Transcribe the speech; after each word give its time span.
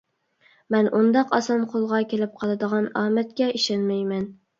مەن 0.75 0.87
ئۇنداق 0.99 1.35
ئاسان 1.37 1.67
قولغا 1.73 1.99
كېلىپ 2.13 2.39
قالىدىغان 2.39 2.87
ئامەتكە 3.03 3.51
ئىشەنمەيمەن. 3.61 4.27